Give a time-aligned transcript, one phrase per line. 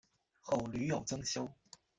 [0.39, 1.47] 后屡有增修。